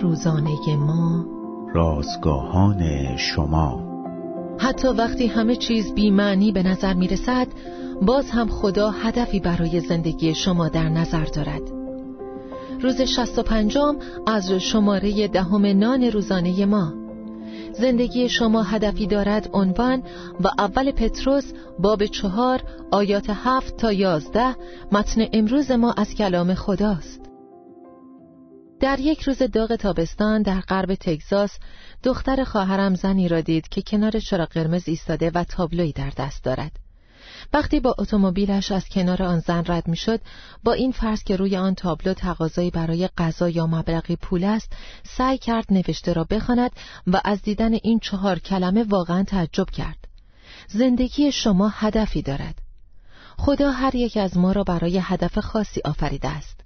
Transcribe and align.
روزانه 0.00 0.76
ما. 0.76 1.26
رازگاهان 1.74 3.16
شما. 3.16 3.92
حتی 4.58 4.88
وقتی 4.88 5.26
همه 5.26 5.56
چیز 5.56 5.94
بیمعنی 5.94 6.52
به 6.52 6.62
نظر 6.62 6.94
می 6.94 7.08
رسد 7.08 7.46
باز 8.02 8.30
هم 8.30 8.48
خدا 8.48 8.90
هدفی 8.90 9.40
برای 9.40 9.80
زندگی 9.80 10.34
شما 10.34 10.68
در 10.68 10.88
نظر 10.88 11.24
دارد. 11.24 11.62
روز 12.80 13.00
شست 13.00 13.38
و 13.38 13.42
پنجم 13.42 13.96
از 14.26 14.52
شماره 14.52 15.28
دهم 15.28 15.66
نان 15.66 16.02
روزانه 16.02 16.66
ما. 16.66 16.92
زندگی 17.72 18.28
شما 18.28 18.62
هدفی 18.62 19.06
دارد 19.06 19.50
عنوان 19.52 20.02
و 20.40 20.48
اول 20.58 20.90
پتروس 20.90 21.52
باب 21.78 22.06
چهار 22.06 22.60
آیات 22.90 23.26
هفت 23.30 23.76
تا 23.76 23.92
یازده 23.92 24.56
متن 24.92 25.26
امروز 25.32 25.70
ما 25.70 25.92
از 25.92 26.14
کلام 26.14 26.54
خداست. 26.54 27.31
در 28.82 29.00
یک 29.00 29.22
روز 29.22 29.42
داغ 29.42 29.76
تابستان 29.76 30.42
در 30.42 30.60
غرب 30.60 30.94
تگزاس 30.94 31.58
دختر 32.02 32.44
خواهرم 32.44 32.94
زنی 32.94 33.28
را 33.28 33.40
دید 33.40 33.68
که 33.68 33.82
کنار 33.82 34.20
چراغ 34.20 34.48
قرمز 34.48 34.88
ایستاده 34.88 35.30
و 35.34 35.44
تابلویی 35.44 35.92
در 35.92 36.12
دست 36.16 36.44
دارد. 36.44 36.72
وقتی 37.52 37.80
با 37.80 37.94
اتومبیلش 37.98 38.72
از 38.72 38.88
کنار 38.88 39.22
آن 39.22 39.38
زن 39.38 39.64
رد 39.66 39.88
می‌شد 39.88 40.20
با 40.64 40.72
این 40.72 40.92
فرض 40.92 41.22
که 41.22 41.36
روی 41.36 41.56
آن 41.56 41.74
تابلو 41.74 42.14
تقاضایی 42.14 42.70
برای 42.70 43.08
غذا 43.18 43.48
یا 43.48 43.66
مبلغی 43.66 44.16
پول 44.16 44.44
است 44.44 44.72
سعی 45.04 45.38
کرد 45.38 45.66
نوشته 45.70 46.12
را 46.12 46.24
بخواند 46.24 46.70
و 47.06 47.20
از 47.24 47.42
دیدن 47.42 47.74
این 47.74 47.98
چهار 47.98 48.38
کلمه 48.38 48.84
واقعا 48.84 49.22
تعجب 49.22 49.70
کرد. 49.70 50.08
زندگی 50.68 51.32
شما 51.32 51.68
هدفی 51.68 52.22
دارد. 52.22 52.54
خدا 53.38 53.70
هر 53.70 53.94
یک 53.94 54.16
از 54.16 54.36
ما 54.36 54.52
را 54.52 54.64
برای 54.64 54.98
هدف 55.02 55.38
خاصی 55.38 55.80
آفریده 55.84 56.28
است. 56.28 56.61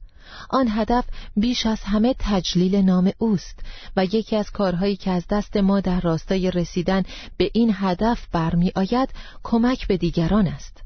آن 0.51 0.69
هدف 0.71 1.05
بیش 1.37 1.67
از 1.67 1.81
همه 1.83 2.15
تجلیل 2.19 2.77
نام 2.77 3.13
اوست 3.19 3.61
و 3.97 4.05
یکی 4.05 4.37
از 4.37 4.51
کارهایی 4.51 4.97
که 4.97 5.11
از 5.11 5.25
دست 5.31 5.57
ما 5.57 5.81
در 5.81 6.01
راستای 6.01 6.51
رسیدن 6.51 7.03
به 7.37 7.51
این 7.55 7.75
هدف 7.75 8.27
برمی 8.33 8.73
آید 8.75 9.09
کمک 9.43 9.87
به 9.87 9.97
دیگران 9.97 10.47
است. 10.47 10.83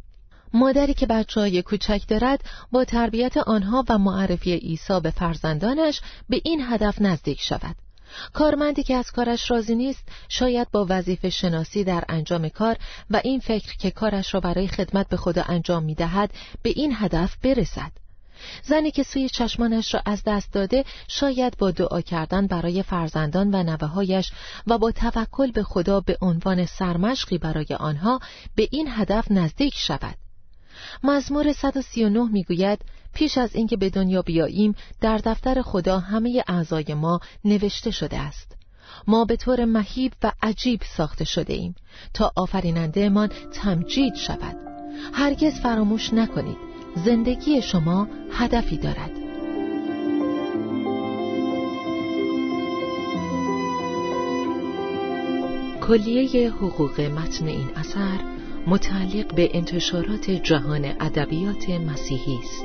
مادری 0.52 0.94
که 0.94 1.06
بچه 1.06 1.40
های 1.40 1.62
کوچک 1.62 2.02
دارد 2.08 2.44
با 2.72 2.84
تربیت 2.84 3.36
آنها 3.36 3.84
و 3.88 3.98
معرفی 3.98 4.54
عیسی 4.54 5.00
به 5.00 5.10
فرزندانش 5.10 6.00
به 6.28 6.40
این 6.44 6.62
هدف 6.70 7.00
نزدیک 7.00 7.40
شود. 7.40 7.76
کارمندی 8.32 8.82
که 8.82 8.94
از 8.94 9.10
کارش 9.10 9.50
راضی 9.50 9.74
نیست 9.74 10.08
شاید 10.28 10.70
با 10.70 10.86
وظیفه 10.88 11.30
شناسی 11.30 11.84
در 11.84 12.04
انجام 12.08 12.48
کار 12.48 12.76
و 13.10 13.20
این 13.24 13.40
فکر 13.40 13.76
که 13.76 13.90
کارش 13.90 14.34
را 14.34 14.40
برای 14.40 14.68
خدمت 14.68 15.08
به 15.08 15.16
خدا 15.16 15.42
انجام 15.42 15.82
می 15.82 15.94
دهد 15.94 16.30
به 16.62 16.70
این 16.70 16.94
هدف 16.96 17.36
برسد. 17.36 17.92
زنی 18.62 18.90
که 18.90 19.02
سوی 19.02 19.28
چشمانش 19.28 19.94
را 19.94 20.02
از 20.04 20.22
دست 20.26 20.52
داده 20.52 20.84
شاید 21.08 21.56
با 21.58 21.70
دعا 21.70 22.00
کردن 22.00 22.46
برای 22.46 22.82
فرزندان 22.82 23.54
و 23.54 23.62
نوههایش 23.62 24.32
و 24.66 24.78
با 24.78 24.92
توکل 24.92 25.50
به 25.50 25.62
خدا 25.62 26.00
به 26.00 26.18
عنوان 26.20 26.66
سرمشقی 26.66 27.38
برای 27.38 27.66
آنها 27.78 28.20
به 28.56 28.68
این 28.70 28.88
هدف 28.90 29.30
نزدیک 29.30 29.74
شود. 29.76 30.14
مزمور 31.02 31.52
139 31.52 32.28
می‌گوید 32.32 32.78
پیش 33.14 33.38
از 33.38 33.54
اینکه 33.54 33.76
به 33.76 33.90
دنیا 33.90 34.22
بیاییم 34.22 34.74
در 35.00 35.18
دفتر 35.18 35.62
خدا 35.62 35.98
همه 35.98 36.44
اعضای 36.48 36.94
ما 36.94 37.20
نوشته 37.44 37.90
شده 37.90 38.18
است. 38.18 38.56
ما 39.06 39.24
به 39.24 39.36
طور 39.36 39.64
مهیب 39.64 40.12
و 40.22 40.32
عجیب 40.42 40.80
ساخته 40.96 41.24
شده 41.24 41.52
ایم. 41.52 41.74
تا 42.14 42.32
آفریننده 42.36 43.08
من 43.08 43.28
تمجید 43.52 44.14
شود. 44.14 44.56
هرگز 45.12 45.60
فراموش 45.60 46.12
نکنید. 46.12 46.69
زندگی 46.94 47.62
شما 47.62 48.08
هدفی 48.32 48.76
دارد 48.76 49.10
کلیه 55.80 56.50
حقوق 56.50 57.00
متن 57.00 57.46
این 57.46 57.70
اثر 57.76 58.20
متعلق 58.66 59.34
به 59.34 59.50
انتشارات 59.54 60.30
جهان 60.30 60.84
ادبیات 60.84 61.70
مسیحی 61.70 62.38
است. 62.44 62.64